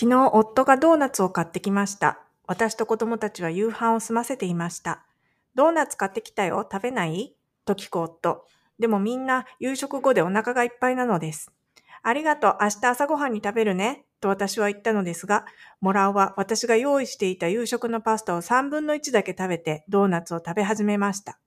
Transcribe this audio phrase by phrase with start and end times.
[0.00, 2.20] 昨日夫がドーナツを買ってきました。
[2.46, 5.02] 私と子供たちは夕飯を済ませていました。
[5.56, 6.64] ドーナツ買ってきたよ。
[6.70, 7.34] 食べない？
[7.64, 8.46] と聞く夫。
[8.78, 11.50] でもみんな夕食後でお腹がいっぱいなのです。
[12.04, 12.58] ありがとう。
[12.60, 14.04] 明日朝ごはんに食べるね。
[14.20, 15.46] と私は言ったのですが、
[15.80, 21.40] モラオは私が用意していた夕食のパスタを3分の1だけ食べてドーナツを食べ始めました。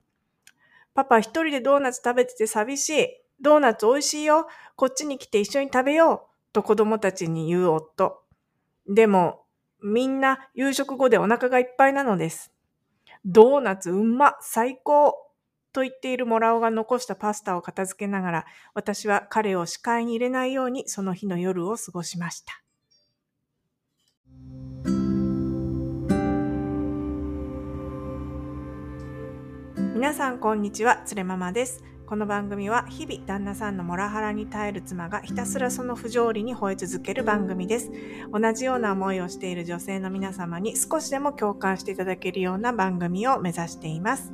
[0.94, 3.08] パパ一人でドーナツ食べてて寂しい。
[3.40, 4.50] ドーナツ美味しいよ。
[4.76, 6.52] こっちに来て一緒に食べよう。
[6.52, 8.21] と子供たちに言う夫。
[8.94, 9.46] でも、
[9.82, 12.52] みんな夕食後でお腹がいっぱいなのです。
[13.24, 15.16] ドーナツうま最高
[15.72, 22.62] と言っているモラオが残したパスタを片付けながら、私は彼を視界に入れないようにその日の夜を過ごしました。
[29.96, 31.82] 皆さんこんにちは、つれママです。
[32.12, 37.90] この番組は日々旦那さんのモラハラに耐える妻がひたすらその不条理に吠え続ける番組です。
[38.34, 44.34] 同じような思いをしている女性の皆様に少しでも共感していただけるような番組を目指しています。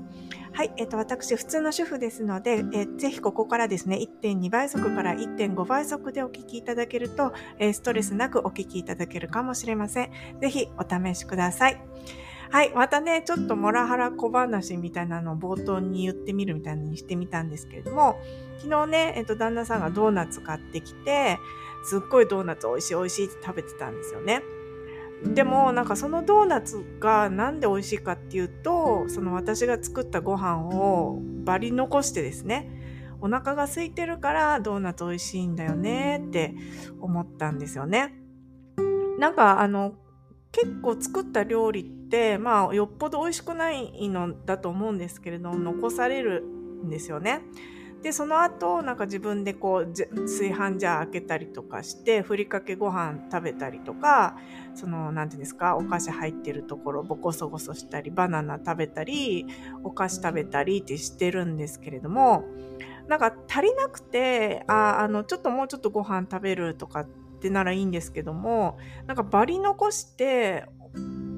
[0.53, 10.11] はい、えっと、私、普通の主婦ですので、えぜひここからですね、1.2倍速から1.5倍速でお聞きいただけると、ストレスなくお聞きいただけるかもしれません。
[10.42, 11.80] ぜひお試しください。
[12.50, 12.73] はい。
[12.73, 18.20] またね、ちょっとモラハラ小話みたいなのを冒頭に言ってみるみたいにしてみたんですけれども、
[18.58, 21.38] 昨日ね、えっと、旦那さんがドーナツ買ってきて、
[21.84, 24.42] すっごいドーナツ美味しい美味しいって食べてたんですよね。
[25.23, 32.70] でも、なんかそのドーナツがなんで美味しいかっていうと、その私が作ったご飯をバリ残してですね、
[33.20, 36.54] お腹が空いてるからドーナツ美味しいんだよねって
[37.02, 38.14] 思ったんですよね。
[39.17, 39.94] なんかあの、
[40.59, 47.41] 結構作った料理って、まあ、よっぽど美味しくないのだと思うんですけれども、残されるんですよね。
[48.02, 54.38] で、その後、なんか自分でこう、炊飯ジャー開けたりとかして、ふりかけご飯食べたりとか、
[54.73, 59.45] その、なんていうんですか、お菓子入ってるところ、ボコソゴソしたり、バナナ食べたり、
[59.83, 62.45] お菓子食べたりってしてるんですけれども、
[63.08, 67.05] なんか足りなくて、あ、あの、ちょっともうちょっとご飯食べるとか
[67.37, 70.65] ってならいいんですけども、なんかバリ残して、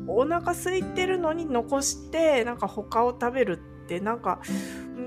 [0.07, 4.39] お腹空いてるのに残して、なんか他を食べるって、なんか、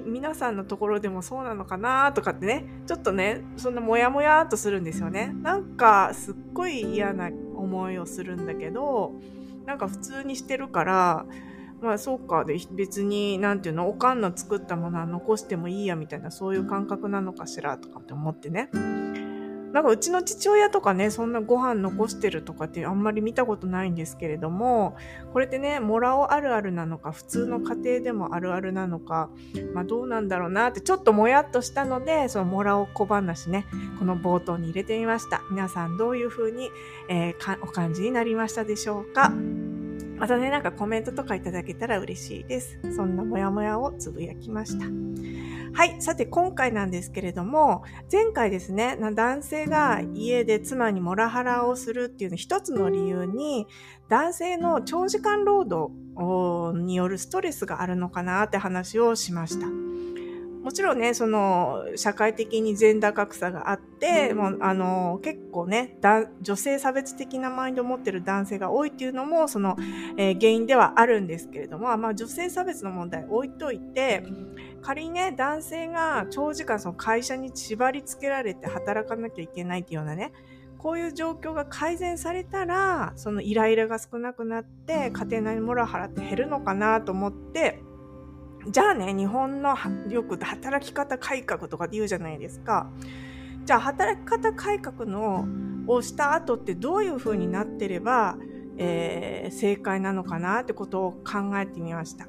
[0.07, 5.35] 皆さんのところでもそうなのかなとかってね、ちょっとね、そんなモヤモヤっとするんですよね。
[5.43, 9.15] なんか、すっごい嫌な思いをするんだけど、
[9.67, 11.27] なんか普通にしてるから、
[11.83, 18.71] まあそうかで別になんていうのおかんの作ったものは残してもいいやみたいなそういう感覚なのかしらとかって思ってね
[19.73, 24.97] なんかうちの父親とかねそんなご飯残してるとかってあんまり見たことないんですけれども
[25.33, 29.31] これってねもらおあるあるなのか普通の家庭でもあるあるなのか
[29.73, 33.67] まあどうなんだろうなってちょっともやっとしたのでそのもらお小話ね
[33.99, 35.43] この冒頭に入れてみました。
[35.51, 36.71] 皆さんどういうふうに、
[37.09, 39.33] えー、お感じになりましたでしょうか？
[40.19, 42.79] またね、なんかコメントとかいただけたら嬉しいです。
[42.95, 44.87] そんなモヤモヤをつぶやきました。
[45.75, 46.01] はい。
[46.03, 53.67] さて、今回なんですけれども、前回ですね、男性が家で妻にモラハラをするっていうの一つの理由に、
[54.09, 55.91] 男性の長時間労働
[56.79, 59.67] によるストレスがあるのかなって話をしました。
[60.63, 65.99] もちろんね、その、社会的にジェンダー格差があって、もう、あの、結構ね、
[66.41, 69.77] 女性差別的なマインドを持ってる男性が多いっていうのも、その、
[70.17, 74.23] えー、原因ではあるんですけれども、まあ、女性差別の問題置いといて、
[74.83, 80.33] 仮にね、男性が長時間その会社に縛り付けられて働かなきゃいけないっていうようなね、
[80.79, 87.81] こういう状況が改善されたら、そのイライラが少なくなって、家庭内モラハラって減るのかなと思って、
[88.69, 89.77] じゃあね、日本の
[90.09, 92.91] よく働き方改革とかって言うじゃないですか。
[93.65, 95.47] じゃあ働き方改革の
[95.87, 98.37] をした後ってどういう風になってれば、
[98.79, 102.29] えー、正解なのかなってことを考えてみました。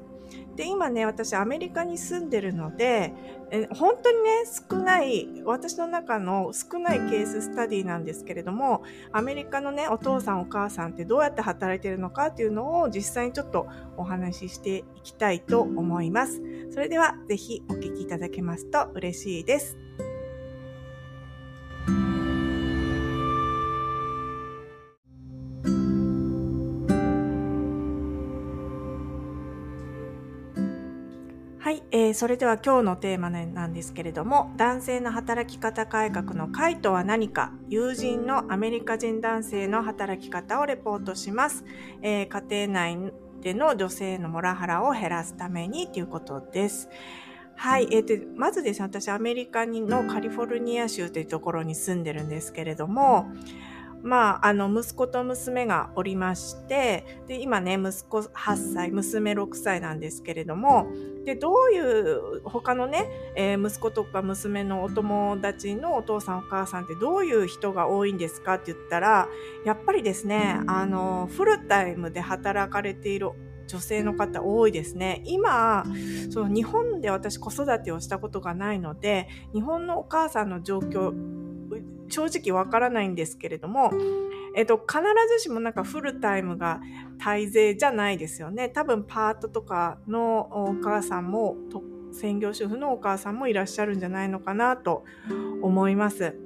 [0.56, 3.12] で、今ね、私アメリカに住んでるので、
[3.50, 4.30] え本当にね、
[4.70, 8.82] 少ない、私の中の少ないケーススタディなんですけれども、
[9.12, 13.66] アメリカのね、お父さんお母さんってどうやって働いてるのかっていうのを実際にちょっと
[13.96, 16.40] お話ししていきたいと思います。
[16.70, 19.78] それでは、ぜひお聞きいただけますと嬉しいです。
[32.14, 41.64] ー、それでは今日のテーマなんですけれども、男性の働き方改革の解とは何か、友人のアメリカ人男性の働き方をレポートします。
[42.00, 43.12] えー、家庭内
[43.42, 46.88] での女性のモラハラを減らすためにということです。
[47.56, 53.26] はい、えー、でまずですね、私アメリカのカリフォルニア州というところに住んでるんですけれども、
[54.04, 60.88] まあ、あの、息子と娘がおりまして、で、今ね、息子8歳、娘6歳なんですけれども、
[61.24, 69.26] で、どういう、他のね、えー、息子とか娘のお友達のお父さんお母さんってどういう人が多いんですかって言ったら、
[69.64, 73.30] やっぱりですね、あの、フルタイムで働かれている
[73.66, 75.22] 女性の方多いですね。
[75.24, 75.84] 今、
[76.30, 81.12] その日本で私子育てをしたことがないので、日本のお母さんの状況、
[82.08, 83.92] 正直わからないんですけれども、
[84.56, 85.00] えっと、必
[85.36, 86.80] ずしもなんかフルタイムが
[87.18, 88.68] 大勢じゃないですよね。
[88.68, 91.56] 多分パートとかのお母さんも、
[92.12, 95.04] 専業主婦のお母さんもいらっしゃるんじゃないのかなと
[95.62, 96.36] 思います。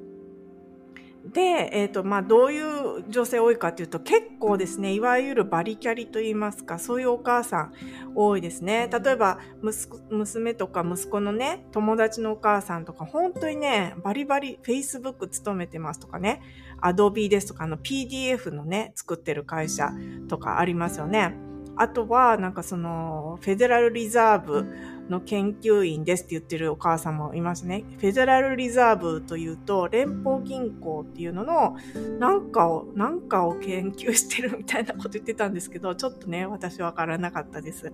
[1.33, 7.73] で、えっ、ー、と、まあ、どういう女性多いかというと、結構ですね、いわゆるバリキャリと言いますか、そういうお母さん
[8.15, 8.89] 多いですね。
[8.91, 9.39] 例えば、
[10.11, 16.41] 娘とか息子のね、友達のお母さんとか、本当にね、バリバリ Facebook 勤めてますとかね、
[16.81, 19.91] Adobe ですとか、の PDF のね、作ってる会社
[20.29, 21.35] とかありますよね。
[21.77, 24.67] あとは、なんかその、フェデラルリザーブ
[25.09, 27.85] の研究員ですって言ってるお母さんもいますね。
[27.99, 31.77] フェデラルリザーブというと、連邦銀行っていうのの、
[32.19, 37.93] なんかを、なんかを研究してるみたいなこと言ってたんですけど、ちょっとね、私わからなかったです。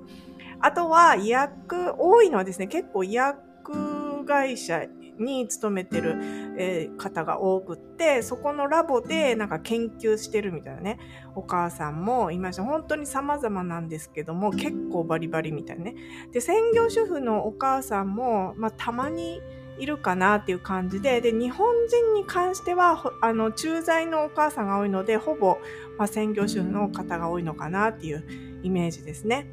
[0.61, 4.85] あとは、医薬、多いのはですね、結構医薬会社
[5.19, 6.17] に勤めてる、
[6.59, 10.99] えー、方が多くって、そこのラボでなんか研究してるみたいなね、
[11.35, 12.65] お母さんもいました。
[12.65, 15.95] 本当に様々なんですけども、結構バリバリみたいなね。
[16.33, 19.41] で、専業主婦のお母さんも、まあ、たまに
[19.79, 25.59] いるかなっていう感じで、で、日本人に関しては、あの、駐在のお母さんが多いので、ほぼ、
[25.99, 28.25] まあ、専業主婦の方が多いのかなっていう
[28.63, 29.47] イメージですね。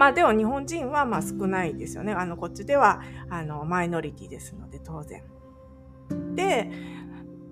[0.00, 2.14] まあでも日本人はまあ少ないですよね。
[2.14, 5.22] あの、こっちでは、あの、マイノリティですので、当然。
[6.34, 6.70] で、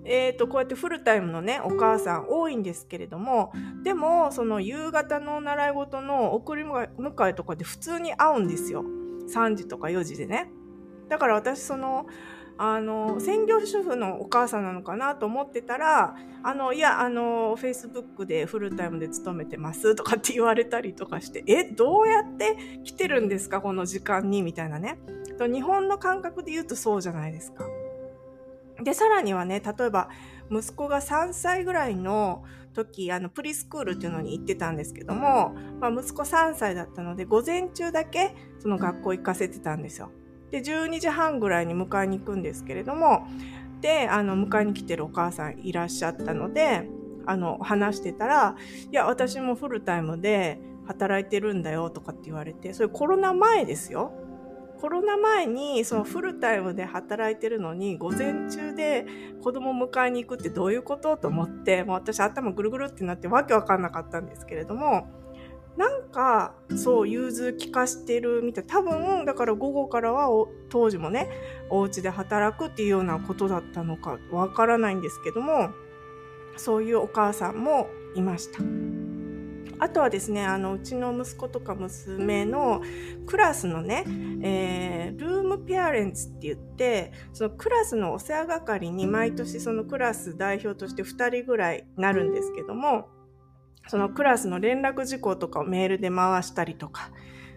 [0.03, 3.53] え、ー、と、こうやってフルタイムのね、お母さん多いんですけれども、
[3.83, 8.83] でも、その夕方の習い事の送り迎えとかで普通に会うんですよ。
[9.31, 10.49] 3時とか4時でね。
[11.07, 12.07] だから私、その、
[12.61, 24.99] あの、専業主婦のお母さんなのかなと思ってたら、あの、いや、あの、Facebook でフルタイムで勤めてますとかって言われたりとかして、え、どうやって来てるんですかこの時間にみたいなね。
[25.39, 27.63] 日本の感覚で言うとそうじゃないですか。
[28.83, 30.09] で、さらにはね、例えば、
[30.51, 40.11] 息子が3歳ぐらいの時、あの、プリスクールっていうのに行ってたんですけども、まあ、息子3歳だったので、午前中だけ、その学校行かせてたんですよ。
[40.51, 43.27] で、12時半ぐらいに迎えに行くんですけれども、
[43.81, 46.87] で、あの、迎えに来てるお母さんいらっしゃったので、
[47.25, 48.55] あの、話してたら、
[48.91, 54.11] いや、私もフルタイムで働いてるんだよとかって言われて、それコロナ前ですよ。
[54.79, 59.05] コロナ前にそのフルタイムで働いてるのに午前中で
[59.43, 65.07] 子供迎えに行くってどういうことと思ってもう私頭ぐるぐるってなってわけわかんなかったんですけれども
[65.79, 68.65] なんか、そう、融通聞かしてるみたい。
[68.67, 70.27] 多分、だから午後からは
[70.67, 71.29] 当時もね、
[71.69, 75.69] お家で働くっていうようなことだったのかわからないんですけども、
[76.57, 78.59] そういうお母さんもいました。
[79.81, 82.81] あとはですね、あの、うちの息子とか娘の
[83.25, 84.03] クラスのね、
[84.43, 93.07] えー、ルームペアレンツって言って、そのクラスのお世話係に毎年そのクラス代表として2人ぐらいなるんですけども、
[93.89, 97.09] そのクラスの連絡事項とかをメールで回したりとか、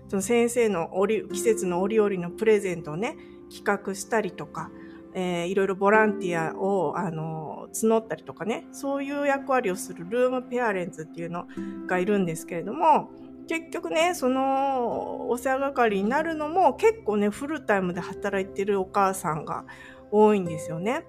[0.09, 3.19] その先生の折季節の折々のプレゼントをね、
[3.55, 4.71] 企画したりとか、
[5.15, 11.47] えー、いろいろボランティアを、あの、募ったりとかね、そういう役割をするルームペアレンツっていうの
[11.87, 13.11] がいるんですけれども、
[13.47, 19.67] 結局ね、そのお世話係になるのも結構ね、フルタイムで働いてるお母さんが
[20.11, 21.05] 多いんですよね。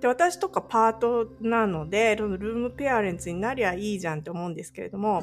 [0.00, 5.22] で、私とかパートなので、ルームペアレンツになりゃいいじゃんって思うんですけれども、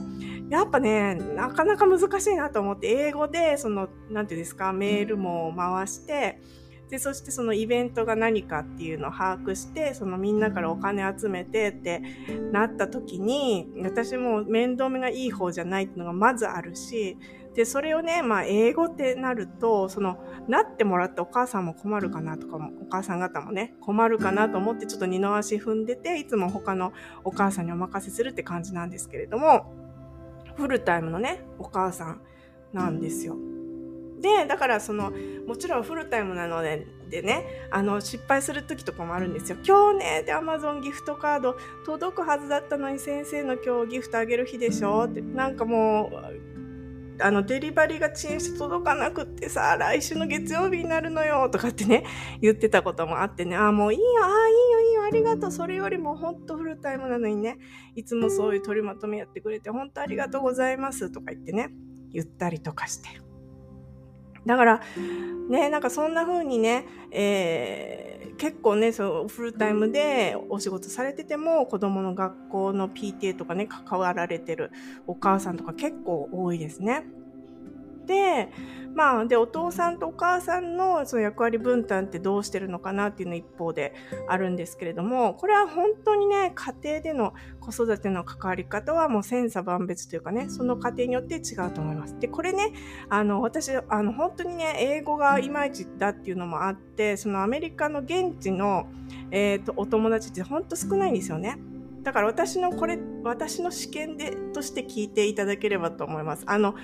[0.50, 6.40] やっぱね、なかなか難しいなと思って、英語で、その、なんていうんですか、メールも回して、
[6.90, 12.02] で、そしてそのイベントが何かっていうのを把握して、そのみんなからお金集めてって
[12.52, 17.18] なった時に、私も面倒見がいい方じゃないっていうのがまずあるし、
[17.56, 20.18] で、それをね、まあ、英語ってなると、その、
[20.50, 26.92] なってもらってお母さんも困るかなとかも、お母さん方もね、困るかなと思ってちょっと二の足踏んでて、いつも他の
[27.24, 29.74] お母さんにお任せするって感じなんですけれども、
[30.56, 32.22] フルタイムのね、お母さん
[32.74, 33.38] なんですよ。
[34.20, 35.14] で、だからその、
[35.48, 39.58] もちろんフルタイムなので、でね、あの、失敗する時とかもあるんですよ。
[39.66, 46.55] 今日ね、で、アマゾンギフトカード届くはずだったのに先生の今日ギフトあげる日でしょって、なんかもう、
[47.20, 52.04] あの、デリバリーが遅延して届かなくってさ、来週の月曜日になるのよ、とかってね、
[52.42, 55.52] 言ってたこともあってね、あ、もういいよ、あ、いいよ、いいよ、ありがとう。
[55.52, 57.58] それよりも本当フルタイムなのにね、
[57.96, 61.70] いつもそういう取りまとめやってくれて、本当ありがとうございますとか言ってね、
[62.12, 63.25] 言ったりとかして。
[64.46, 64.82] だから、
[65.50, 74.72] ね、なんかそんな風にね、えー、結構ね、そう、フルタイムでお仕事されてても、子供の学校の PTA とかね、関わられてる
[75.08, 77.06] お母さんとか結構多いですね。
[78.06, 78.50] で、
[78.96, 83.94] まあ、で、お父さんとお母さんのその役割分担ってどうしてるのかなっていうの一方で
[84.30, 92.18] あるんですけれども、これは本当にね、家庭での子育ての関わり方はもう千差万別というかね、その家庭によって違うと思います。
[92.20, 92.72] で、これね、
[93.10, 98.88] あの、私、あの、本当にね、英語がいまいちだっていうのもあって、そのアメリカの現地の、
[99.30, 101.58] え、ー、と、お友達って本当少ないんですよね。
[102.04, 106.44] だから私のこれ、私の試験で、として聞いていただければと思います。
[106.46, 106.76] あの、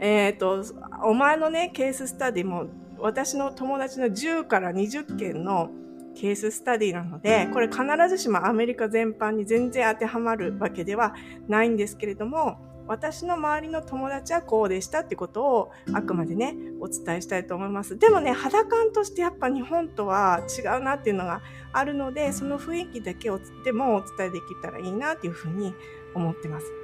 [0.00, 0.64] えっ、ー、と、
[1.04, 2.66] お前のね、ケーススタディも、
[2.98, 5.70] 私の友達の10から20件の
[6.14, 11.14] ケーススタディなので、これ必ずしもアメリカ全般に全然当てはまるわけでは
[11.48, 17.98] ないんですけれども、私の周りの友達はこうでしたってことをあくまでね、お伝えしたいと思います。
[17.98, 21.40] でもね、肌感としてやっぱ日本とは違うなっていうのが
[21.72, 25.72] あるので、その雰囲気だけをでもお伝えできたらいいなっていうふうに
[26.14, 26.79] 思ってます。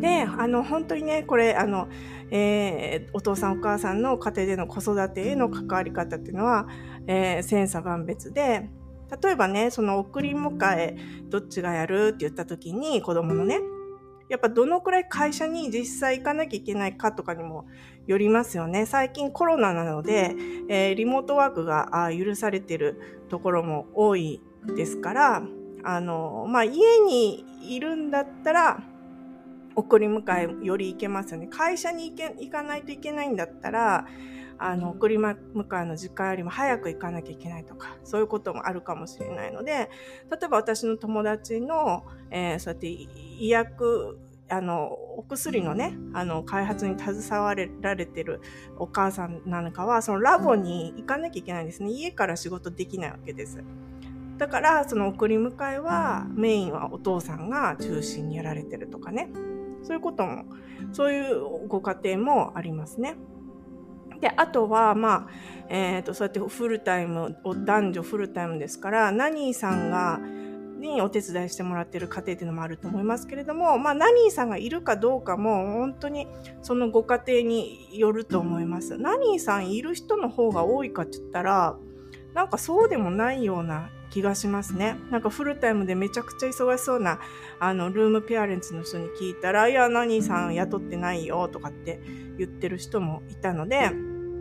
[0.00, 1.88] で、あの、本当にね、これ、あの、
[2.30, 6.68] えー、お父さんお母さんの家庭での子育てへの関わり方っていうのは、
[7.06, 8.70] えー、千差万別で、
[9.22, 10.96] 例えばね、その送り迎え、
[11.28, 13.60] どっちがやるって言った時に、子供のね、
[14.28, 17.66] やっぱどのくらい会社に実際行かなきゃいけないかとかにも
[18.06, 18.86] よりますよね。
[18.86, 20.36] 最近コロナなので、
[20.68, 24.40] えー、リモートワークが許されてるところも多い
[24.76, 25.42] ですから、
[25.82, 28.82] あの、まあ、家にいるんだったら、
[29.74, 31.46] 送り迎えより行けますよね。
[31.46, 34.06] 会社に行け行かないといけないんだったら、
[34.58, 35.36] あの、送り迎
[35.82, 39.90] えの時間よりも早く行かなきゃいけないとか、そういうこともあるかもしれないので、
[40.30, 44.18] 例えば私の友達の、えー、そうやって医薬、
[44.50, 48.42] あの、お薬のね、あの、開発に携わられてる
[48.76, 51.90] お母さんなんかは、そのラボに行かなきゃいけないんですね。
[51.90, 53.62] 家から仕事できないわけです。
[54.36, 59.30] だから、その送り迎えは、メインはお父さんが中心にやられてるとかね。
[59.82, 60.44] そういうことも、
[60.92, 63.16] そういうご家庭もありますね。
[64.20, 65.28] で、あとは、まあ、
[65.68, 70.20] えっ、ー、と、そうやってフルタイム、男女フルタイムですから、ナニーさんが、
[70.80, 76.26] にお手伝いしてもらってる家庭っていうのもあると思いますけれども、まあ、ナニーさんがいるかどうかも、本当に
[76.62, 78.96] そのご家庭によると思います。
[78.96, 81.76] ナニーさんいる人の方が多いかって言ったら、
[82.34, 84.96] なんかそうでもないような気がしますね。
[85.10, 87.20] なんかフルタイムでめちゃくちゃ忙しそうな、
[87.58, 92.00] あの、ルームペアレンツの人に聞いたら、いや、何さん雇ってないよとかって
[92.38, 93.90] 言ってる人もいたので、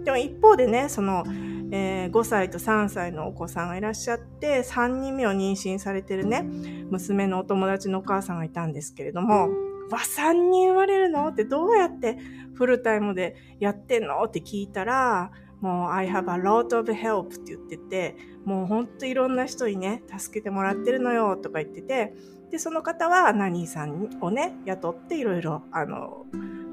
[0.03, 1.23] でも一方でね、その、
[1.71, 6.43] えー、5歳と3歳のお子さんがいらっしゃって、3人目を妊娠されてるね、
[6.89, 9.49] 娘のお友達のお母さんがいたんですけれども、
[9.91, 11.27] わ、3人生まれるの？
[11.27, 12.17] ってどうやって
[12.55, 14.23] フルタイムでやってんの？
[14.23, 22.13] って聞いたら、もう I have a lot of help って言ってて、もうほんといろんな人にね、助けてもらってるのよとか言ってて、
[22.51, 26.25] で、その方はナニーさんをね、雇っていろいろ、あの、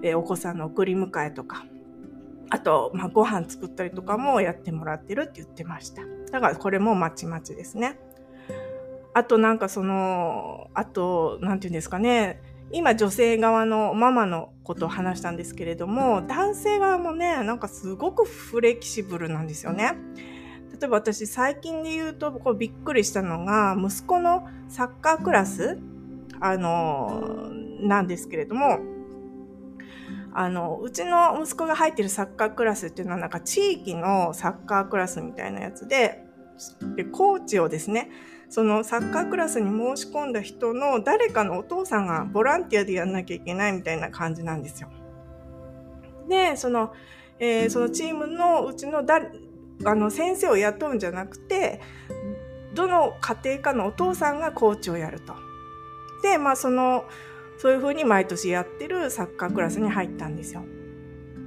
[0.02, 1.66] えお子さんの送り迎えとか、
[2.48, 6.02] あと、まあ、ご飯作ったりとかもやってもらってるって言ってました。
[6.30, 7.98] だからこれもまちまちですね。
[9.14, 12.40] あとなんかその、あと、なんていうんですかね、
[12.72, 19.94] 今女性側のママのことを話したんですけれども、男性側もね、なんかすごくフレキシブルなんですよね。
[20.72, 25.78] 例えば私最近で言うとこうびっくりしたのが、息子のサッカークラス、
[26.40, 28.80] あの、なんですけれども、
[30.34, 36.24] あの、うちの息子が入ってるサッカークラスっていうのはなんか地域のサッカークラスみたいなやつで、
[36.96, 38.10] でコーチをですね、
[38.48, 44.88] そのサッカークラスに申し込んだ人の誰かのお父さんがボランティアでやんなきゃいけないみたいな感じなんですよ。
[46.28, 46.92] で、その、
[47.38, 49.20] えー、そのチームのうちのだ
[49.84, 51.80] あの先生を雇うんじゃなくて、
[52.74, 55.34] どの家庭かのお父さんがコーチをやると。
[56.22, 57.04] で、まあその、
[57.58, 60.64] そういうふうに毎年やってるサッカークラスに入ったんですよ。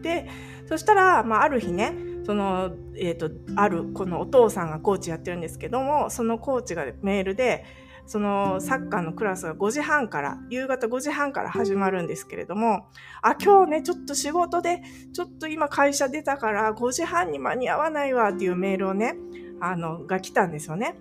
[0.02, 0.28] で、
[0.68, 1.94] そしたら、まあある日ね、
[2.26, 7.66] その、えっ、ー、と、ある、このお父さんがコーチやってるんですけども、そのコーチがメールで、
[8.06, 12.88] そのサッカーのクラスが5時半から、夕方5時半から始まるんですけれども、
[13.22, 14.82] あ、今日ね、ちょっと仕事で、
[15.14, 19.16] ちょっと今会社出たから5時半に間に合わないわっていうメールをね、
[19.62, 20.96] あの、が来たんですよね。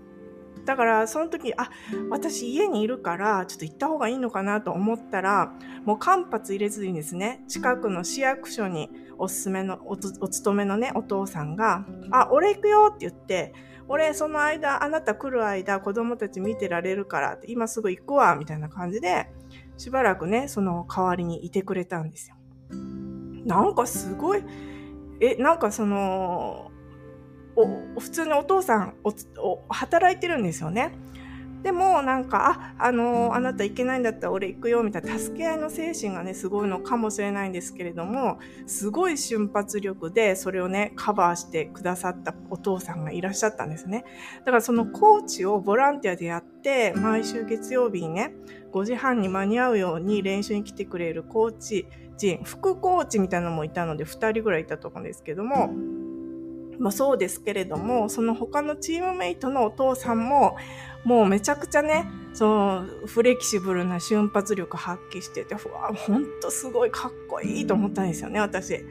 [0.69, 1.71] だからその時あ
[2.11, 5.55] 私家にいるからちょっと行った方がいいのかなと思ったら
[5.87, 13.53] もう間髪入れずにですね近くの市役所におすすめのお勤めのねお父さんが「あ俺行くよ」って言って
[13.89, 19.31] 俺その間、あなた来る間子供たち見てられるからって、今すぐ行くわ、みたいな感じで、
[19.79, 22.37] しばらくね、その代わりにいてくれたんですよ。
[23.47, 24.45] なんかすごい、
[25.21, 26.71] え、なんかその、
[27.57, 29.11] お普通のお父さんお
[29.43, 30.93] お働いてるんですよね。
[31.63, 44.05] でもなんか、あ、あのあなた行けないんだったら俺行くよみたいな助け合いの精神がね、すごいのかもしれないんですけれども、すごい瞬発力でそれをね、カバーしてくださったお父さんがいらっしゃったんですね。
[44.41, 48.35] だからそのコーチをボランティアでやって、毎週月曜日にね、
[48.73, 51.87] 5時半に間に合うように練習に来てくれるコーチ
[52.19, 55.73] 陣、副コーチみたいなのもいたので、2人ぐらいいたと思うんですけども、
[56.79, 60.57] まあそうですけれども、その他のチームメイトのお父さんも、
[61.09, 68.85] もうめちゃくちゃね、そのフレキシブルな瞬発力発揮してて、うわ、ほんとすごいかっこいいと思ったんですよね、私。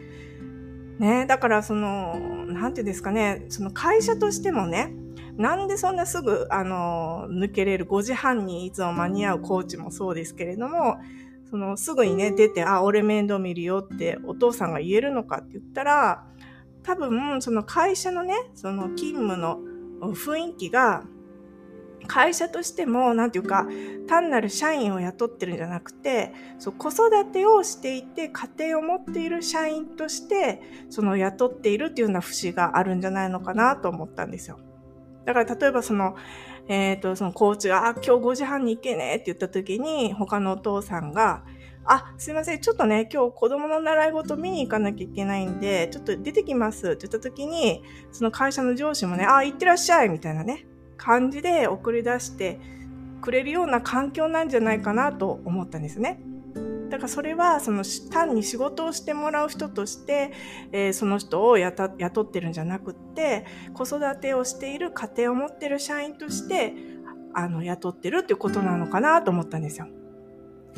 [0.98, 2.16] ね、だからその、
[2.48, 4.96] なんていうんですかね、その会社としてもね、
[5.36, 10.98] なんでそんなすぐ、あの、抜けれる5時半にいつも間に合うコーチもそうですけれども、
[11.52, 16.26] そのすぐにね、出て、あ、俺面倒見るよってお父さんが言えるのかって言ったら、
[16.82, 19.60] 多分、その会社のね、その勤務の
[20.02, 21.04] 雰囲気が、
[22.06, 23.68] 会社としても、なんていうか、
[24.08, 34.60] 単なる社員を雇ってるんじゃなくて、そう子育てをしていて、家庭を持っている社員として、その雇っているっていうような節があるんじゃないのかなと思ったんですよ。
[35.26, 36.16] だから例えばその、
[36.70, 41.44] えっ、ー、と、そのコーチが、あ、今日5時半に行けねって言った時に、他のお父さんが、
[41.86, 52.60] あ、すいません、ちょっとね、今日子供の習い事見に行かなきゃいけないんで、ちょっと出てきますって言った時に、その会社の上司もね、あ、行ってらっしゃいみたいなね、感じで送り出して
[53.22, 56.20] くれるような環境なんじゃないかなと思ったんですね。
[56.90, 60.32] だからそれは、その単に仕事をしてもらう人として、
[60.72, 61.88] えー、その人を雇
[62.22, 66.74] ってるんじゃなくって、子育てをしている家庭を持ってる社員として、
[67.34, 69.88] あの、雇ってるっていうことなのかなと思ったんですよ。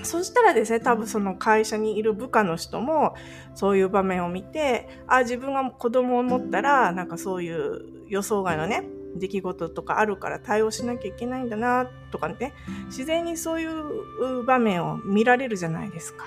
[0.04, 3.16] そしたらですね、多分その会社にいる部下の人も、
[3.54, 8.84] そういう場面を見て、あ、自分が子供を持ったら、なんかそういう予想外のね、
[9.16, 12.54] 出来事とかあるから対応しなきゃいけないんだな、とかね、
[12.88, 16.26] 自然にそういう場面を見られるじゃないですか。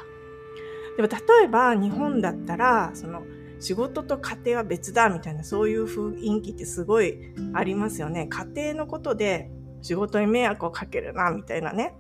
[0.97, 3.23] でも例えば日本だったら、その、
[3.61, 8.27] 仕事と家庭は別だみたいなそういう雰囲気ってすごいありますよね。
[8.29, 11.95] 家庭のことで仕事に迷惑をかけるなみたいなね。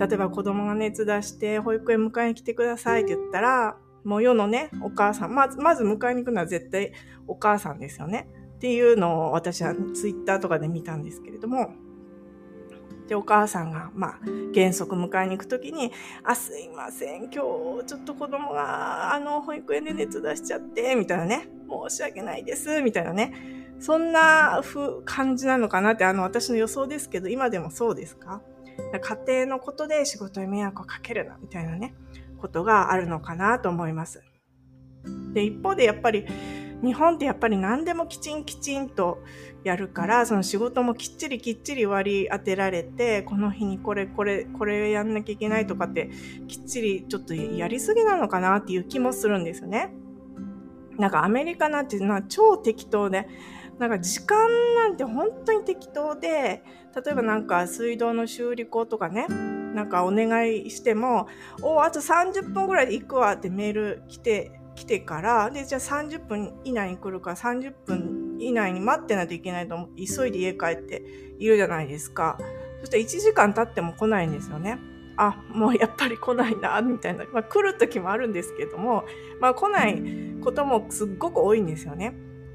[0.00, 6.92] 例えば子供が熱出して保育園迎えに来てくださいって言ったら、もう世のね、お母さん、まず、まず迎えに行くのは絶対
[7.28, 8.28] お母さんですよね。
[8.56, 11.74] っていうのを私はツイッターとかで見たんですけれども、
[13.06, 14.18] で、お母さんが、まあ、
[14.52, 15.92] 原則迎えに行くときに、
[16.24, 21.48] あ、すいません、今日、ちょっと子供が、あの、保育園で熱出しちゃって、みたいなね、
[21.88, 23.32] 申し訳ないです、みたいなね、
[23.78, 28.42] そんなふ感じなのかなって、あの、私の予想ですけど、今でもそうですか？
[29.00, 31.94] 家庭のことで仕事に迷惑をかけるな、みたいなね、
[32.38, 34.24] ことがあるのかなと思います。
[35.32, 36.26] で、一方でやっぱり、
[36.82, 39.22] 日本ってやっぱり何でもきちんきちんと
[39.64, 46.10] やるから、その仕事もきっちりきっちり割り当てられて、この日にこれこれ、これやんなきゃいけないとかって、
[46.48, 49.92] きっちりちょっとやりすぎなのかなっていう気もするんですよね。
[50.98, 53.28] なんかアメリカなんていうのは超適当で、
[53.78, 56.62] なんか時間なんて本当に適当で、
[56.94, 59.26] 例えばなんか水道の修理工とかね、
[59.74, 61.28] なんかお願いしても、
[61.62, 71.02] おあと30分ぐらいで行くわってメール来て、来てから、で、じゃあ30分以内に来るか30分以内に待ってないといけないと思って、急いで家帰って
[71.38, 72.38] いるじゃないですか。
[72.80, 74.78] そして1時間経っても来ないんですよね。
[75.16, 77.24] あ、もうやっぱり来ないな、みたいな。
[77.32, 79.04] まあ来る時もあるんですけども、
[79.40, 80.02] まあ来ない
[80.42, 82.14] こともすっごく多いんですよね。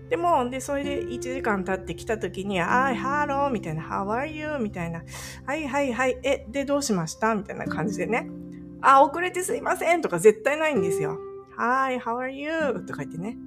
[0.10, 4.60] でも、で、それで1時間経ってきた時に、 Hi, hello みたいな、How are you?
[4.60, 5.04] みたいな、
[5.46, 7.34] はいはいはい、え、で、どうしました？
[7.34, 8.30] みたいな感じでね。
[8.82, 11.18] あ、遅れてすいませんとか絶対ないんですよ。
[11.64, 12.84] はい、How are you?
[12.88, 13.38] とか言ってね。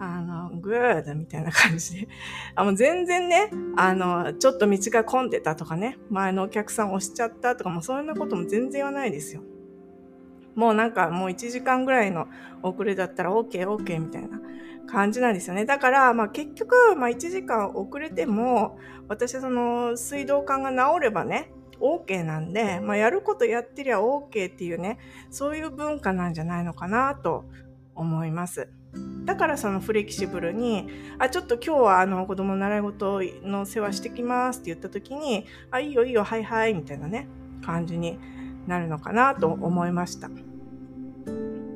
[0.00, 2.08] あの、good みたいな感じで。
[2.56, 9.42] あの、全然ね、あの、ちょっと道が混んでたとかね、前のお客さん押しちゃったとかも、そんなことも全然言わないですよ。
[10.56, 12.26] もうなんかもう1時間ぐらいの
[12.62, 14.40] 遅れだったら OK, OK みたいな
[14.88, 15.64] 感じなんですよね。
[15.64, 24.98] だから、まあ結局、まあ1時間遅れても、私はその水道管が治ればね、OK なんで、まあやることやってりゃ OK っていうね、
[25.30, 27.44] そういう文化なんじゃないのかなと
[27.94, 28.68] 思います。
[29.24, 37.28] だからそのフレキシブルに、あ、ちょっと今日はあの子供の習い事の世話してきますって言った時に、あ、いいよいいよ、はいはい、みたいなね、
[37.64, 38.18] 感じに
[38.66, 40.28] なるのかなと思いました。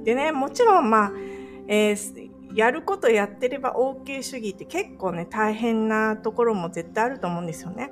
[0.05, 1.13] でね、もちろんまあ、
[1.69, 7.91] えー、やることやってれば OK 主義って結構ね、大変なところも絶対あると思うんですよね。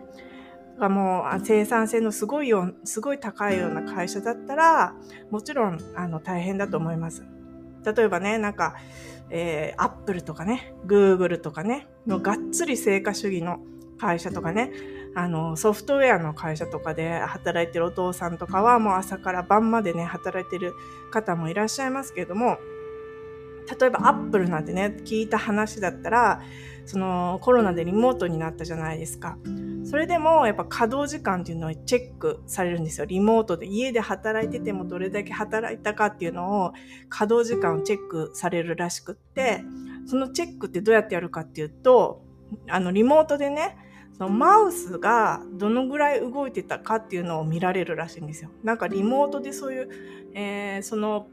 [0.78, 4.94] がもう生産性のすごいよ、すごい高いような会社だったら、
[5.30, 7.24] もちろんあの大変だと思います。
[7.84, 8.74] 例えばね、なんか、
[9.30, 13.58] え、アップルとかね、グーグルとかね、のがっつり成果主義の
[13.98, 14.72] 会社とかね、
[15.14, 20.74] あの、ソフトウェアの会社とかで働いてるお父さんとかはもう朝から晩までね、働いてる
[21.10, 22.58] 方もいらっしゃいますけれども、
[23.80, 26.42] 例えばアップルなんてね、聞いた話だったら、
[26.86, 29.38] そのコロナでリモートになったじゃないですか。
[29.84, 33.06] それでもやっぱ稼働時間っていうのをチェックされるんですよ。
[33.06, 36.72] リモートで家で働いててもどれだけ働いたかっていうのを
[37.08, 39.62] 稼働時間をチェックされるらしくって、
[40.06, 42.22] そのチェックってどうやってやるかっていうと、
[42.68, 43.76] あのリモートでね、
[44.16, 48.50] そのマウスがどのぐらい動いてたかっていうのを見られるらしいんですよ。
[48.62, 49.88] なんかリモートでそういう、
[50.34, 51.28] えー、その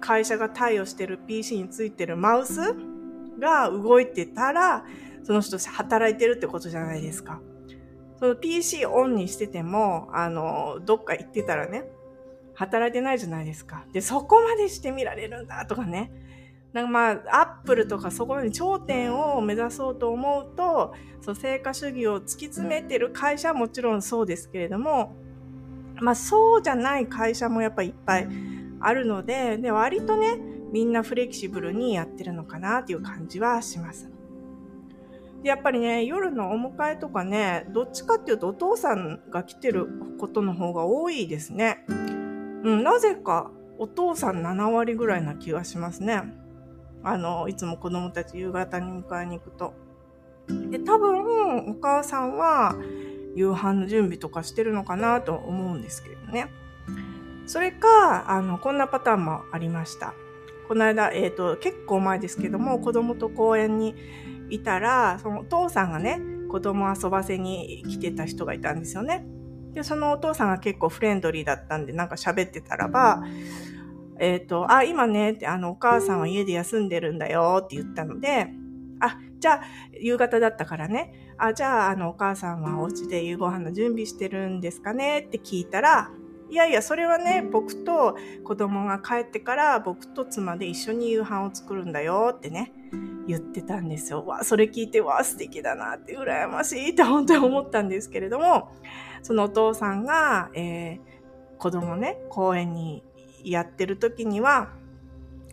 [0.00, 2.74] 会社が対応してる PC についてるマウス
[3.38, 4.84] が動いてたら、
[5.22, 7.40] その人働いてるってことじゃないですか。
[8.18, 11.84] その PC オンにしてても、あの、どっか行ってたらね、
[12.54, 13.86] 働いてないじゃないですか。
[13.92, 16.12] で、そこまでして見られるんだとかね。
[16.72, 25.16] なんかまあ、アップルとかそこまで頂点を目指そうと思うと、そう、成果主義を突き詰めてる会社はもちろんそうですけれども、
[26.00, 28.28] まあそうじゃない会社もやっぱりいっぱい
[28.80, 30.38] あるので、で、割とね、
[30.72, 34.10] みんなフレキシブルにやってるのかなっていう感じはします。
[35.42, 39.86] でやっぱりね、夜のお迎えとかね、どっちかっていうとお父さんが来てる
[40.18, 41.84] ことの方が多いですね。
[41.88, 41.92] う
[42.76, 46.22] ん、なぜかお父さん7割ぐらいな気がしますね。
[47.02, 49.72] あの、いつも子供たち夕方に迎えに行くと。
[50.70, 52.76] で、多分、お母さんは
[53.34, 56.50] 夕飯の準備とかしてるのかなと思うんですけどね。
[57.50, 60.14] それか、あの、こんなパターンもありました。
[60.68, 63.96] この間、えっ、ー、と、結構前ですけども、子供と公園に
[64.50, 69.26] いたら、そのお父さんがね、子供遊ばせに来てた人がいたんですよね。
[69.72, 73.24] で、そのお父さんが結構フレンドリーだったんで、なんか喋ってたらば、
[74.20, 78.46] えっ、ー、と、あ、今ね、ってあの、お母さんは家で休んでるんだよって言ったので、
[79.00, 79.62] あ、じゃあ、
[80.00, 86.12] 夕方だったからね、あ、じゃあ、あの、お母さんはお家で夕ご飯の準備してるんですかねって聞いたら、
[86.50, 92.72] いやいや、それはね、僕と子供が帰ってから僕と妻で一緒に夕飯を作るんだよってね、
[93.26, 94.26] 言ってたんですよ。
[94.26, 98.72] わ、それ聞いて、わ、素敵だなって、羨ましいって本当に思ったんですけれども、
[99.22, 103.04] そのお父さんが、えー、子供ね、公園に
[103.44, 104.72] やってる時には、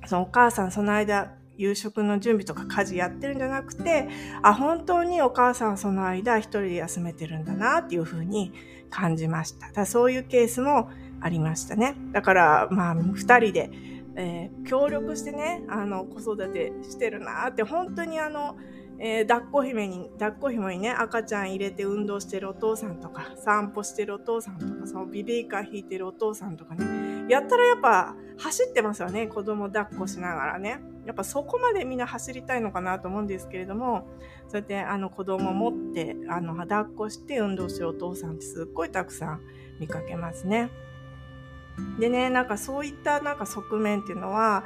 [0.08, 4.08] そのお母さんその間夕食の準備とか家事やってるんじゃなくて、
[4.42, 8.54] あ、本当にお母さんその間一人で休めてるんだなっていうふうに
[8.90, 9.72] 感じました。
[9.72, 10.90] だそういうケースも
[11.22, 11.96] ありましたね。
[12.12, 13.72] だから、まあ、二人で、
[14.16, 18.58] えー、協力してね、あの、子育てしてるなって、本当にあの、
[19.00, 26.84] えー、抱っこ姫に、抱っこ紐にね、赤ちゃん入れて運動してるお父さんとか、散歩してるお父さんとか、そのビビーカー引いてるお父さんとかね、
[27.30, 30.80] やったらやっぱ走ってますよね、子供抱っこしながらね。
[31.06, 34.08] やっぱそこまでみんな走りたいのかなと思うんですけれども、
[34.50, 39.42] そうやってあの子供持って、あの、抱っこして運動してるお父さんってすっごいたくさん
[39.80, 40.70] 見かけますね。
[42.00, 44.66] でね、なんかそういったなんか側面っていうのは、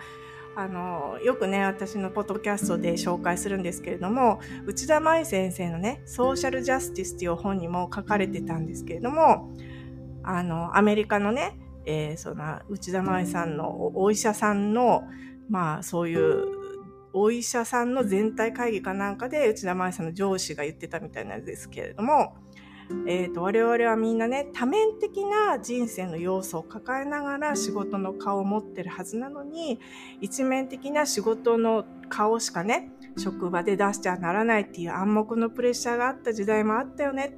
[0.55, 9.51] あの、よくね、私のポッドキャストで紹介するんですけれども、内田舞先生のね、ソーシャルジャスティスっていう本にも書かれてたんですけれども、
[10.23, 15.03] あの、アメリカのね、えー、その、内田舞さんのお医者さんの、
[15.49, 16.45] まあ、そういう、
[17.13, 22.35] お医者さんの全体会議かなんかで、内田舞さんの上司が言ってたみたいなんですけれども、
[23.07, 29.79] えーと、我々はみんなね多面的な人生の要素を抱えながら仕事の顔を持ってるはずなのに
[30.19, 37.37] 一面的な仕事の顔しかね職場で出しちゃならないっていう暗黙のプレッシャーがあった時代もあったよね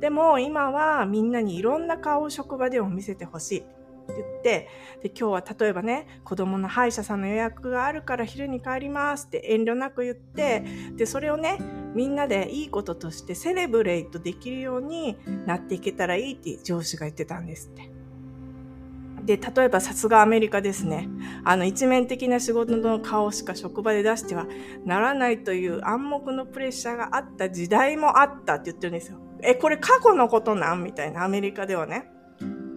[0.00, 4.68] でも今はみんなにいろんな顔を職場でも見せてほしいって言って、
[5.02, 10.64] で、今日は例えばね、子供の歯医者さんの予約があるから昼に帰りますって遠慮なく言って、
[10.96, 11.58] で、それをね、
[11.94, 17.90] みんなでいいこととしてセレブレイトできるようになっていけたらいいって上司が言ってたんですって。
[19.24, 21.08] で、例えばさすがアメリカですね。
[21.44, 24.46] あの、一面的な仕事の顔しか職場で出しては
[24.84, 29.18] ならないという暗黙のプレッシャーがあった時代もあったって言ってるんですよ。
[29.42, 30.82] え、これ過去のことなん？
[30.82, 32.10] みたいな、アメリカではね。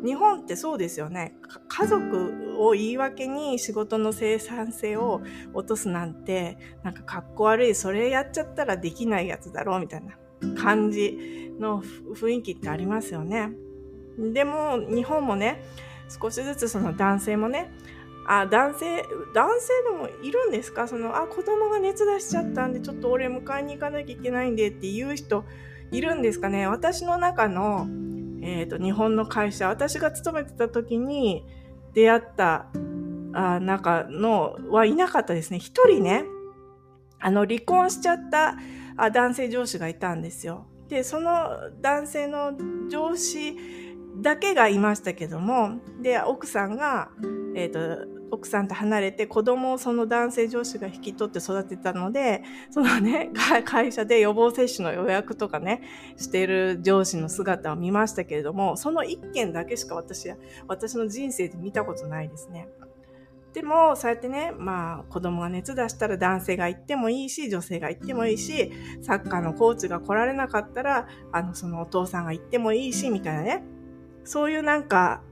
[0.04, 1.36] 日本ってそうですよね。
[1.68, 5.22] 家族を言い訳に仕事の生産性を
[5.54, 10.18] 落とすなんて、なんか格好悪い、それやっちゃったらできないやつだろうみたいな
[10.56, 11.82] 感じの
[12.16, 13.52] 雰囲気ってありますよね。
[14.18, 15.64] でも日本もね、
[16.22, 17.72] 少しずつその男性もね、
[18.28, 20.88] あ、男性、男性でもいるんですか？
[20.88, 25.44] その、あ、子供が熱出しちゃったんで、ちょっと俺迎えに行かなきゃいけないんでっていう人
[25.92, 27.88] いるんですかね私の中の、
[28.42, 31.46] えっ、ー、と、日本の会社、私が勤めてた時に
[31.94, 32.68] 出会った
[33.34, 35.60] あ中のはいなかったですね。
[35.60, 36.26] 一人ね、
[37.20, 38.56] あの、離婚しちゃった
[38.98, 40.66] あ男性上司がいたんですよ。
[40.90, 42.54] で、その男性の
[42.90, 43.56] 上司
[44.22, 47.10] だけがいましたけども、で、奥さんが、
[47.56, 53.32] えっ、ー、と、奥さんと離れて子供をその男性上司が引き取って育てたので、そのね、
[53.66, 55.82] 会社で予防接種の予約とかね、
[56.18, 60.30] している上司の姿を見ましたけれども、その一件だけしか私、
[60.68, 62.68] 私の人生で見たことないですね。
[63.54, 73.64] でも、そうやってね、まあ、子供が熱出したら男性が行ってもいいし、女性が行ってもいいし、サッカーのコーチが来られなかったら、あの、そのお父さんが行ってもいいし、みたいなね。
[74.26, 75.24] そういうなんか、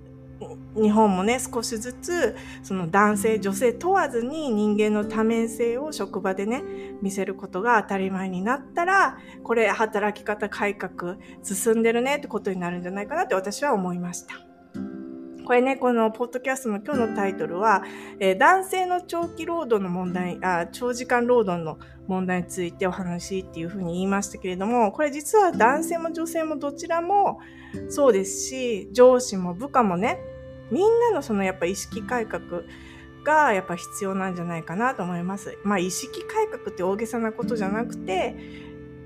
[0.76, 6.64] 日本もね、少しずつ、その男性、女性問わずに人間の多面性を職場でね、
[7.02, 14.45] 見せることが当たり前になったら、これ働き方改革進んでるねってことになるんじゃないかなって私は思いました。
[15.46, 17.84] これね、このポッドキャストの今日のタイトルは、
[18.20, 21.78] えー、男性の長期労働の問題あ、長時間労働の
[22.08, 27.40] 問題についてお話っていうふうに言いましたけれども、これ実は男性も女性もどちらも
[27.90, 30.20] そうですし、上司も部下もね、
[30.72, 32.64] みんなのそのやっぱ意識改革
[33.24, 35.58] がやっぱ必要なんじゃないかなと思います。
[35.64, 38.36] まあ意識改革って大げさなことじゃなくて、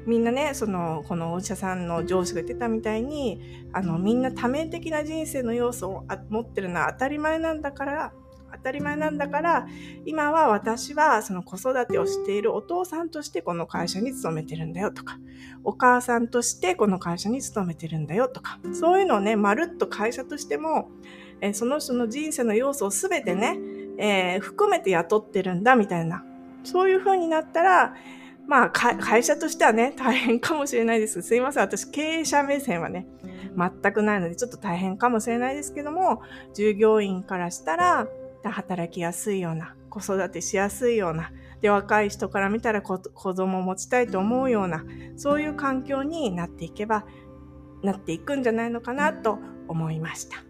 [0.06, 8.14] みんなね、その、このお医者さんの上司が言ってたみたいに、あの、みんな多面的な人生の要素を持ってるのは当たり前なんだから、
[8.52, 9.68] 当たり前なんだから、
[10.06, 15.20] 今は私はその子育てをしているお父さんとしてこの会社に勤めてるんだよとか、
[15.64, 20.90] お母さんとしてこの会社に勤めてるんだよとか、そういうのをね、まるっと会社としても、
[21.42, 23.58] えその人の人生の要素をすべてね、
[23.98, 26.24] えー、含めて雇ってるんだみたいな、
[26.64, 27.94] そういう風になったら、
[28.50, 31.22] まあ、会社としてはね、大変かもしれないです。
[31.22, 31.64] すいません。
[31.64, 33.06] 私、経営者目線はね、
[33.56, 36.24] 全くないので、ちょっと大変かもしれないですけども、
[36.56, 38.08] 従業員からしたら、
[38.44, 41.32] 働きやすいような、子育てしやすいような、
[41.62, 44.84] で、若い人から見たら子供を持ちたいと思うような、
[45.16, 47.06] そういう環境になっていけば、
[47.84, 50.49] なっていくんじゃないのかなと思いました。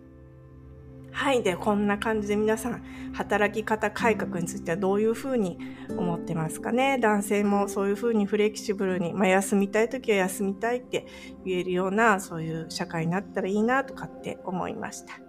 [1.19, 1.43] はい。
[1.43, 6.97] で、こんな感じで皆さん、働き方改革についてはどういうふうに思ってますかね？
[6.97, 11.07] 男性もそういうふうにフレキシブルに、まあ、休みたい時は休みたいって
[11.43, 15.19] 言えるような、そういう社会になったらいいなとかって思いました。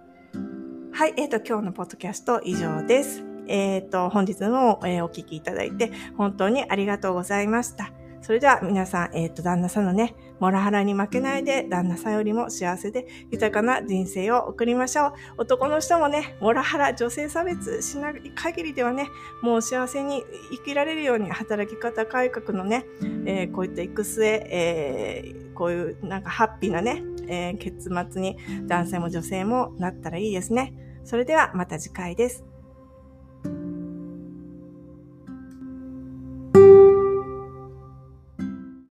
[0.93, 1.13] はい。
[1.17, 3.25] えっ、ー、と、今日のポッドキャスト以上です。
[3.47, 7.91] えっ、ー、と、本日も、えー、お聞きいただいて本当にありがとうございました。
[8.21, 15.13] それでは皆さん、えっ、ー、と、旦那さんのね、モラハラに負けないで、旦那さんよりも幸せで豊かな人生を送りましょう。
[15.37, 19.07] 男の人もね、モラハラ、女性差別しない限りではね、
[19.41, 22.85] もう幸せに生きられるように働き方改革のね、
[23.25, 30.73] えー、こういった育成、えー、こういうなんかハッピーなね、えー、結末に男性も女性もなったらいいですね。
[31.03, 32.50] それではまた次回です。